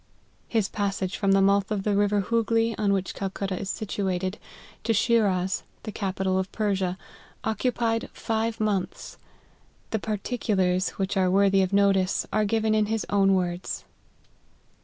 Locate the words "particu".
9.99-10.57